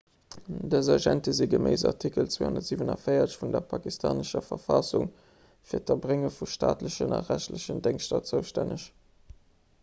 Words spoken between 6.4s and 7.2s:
staatlechen